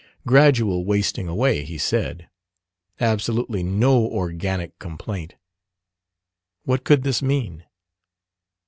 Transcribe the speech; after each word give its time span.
Gradual 0.25 0.83
wasting 0.83 1.27
away, 1.27 1.63
he 1.63 1.77
said: 1.77 2.27
absolutely 2.99 3.61
no 3.61 4.03
organic 4.03 4.79
complaint. 4.79 5.35
What 6.63 6.83
could 6.83 7.03
this 7.03 7.21
mean? 7.21 7.65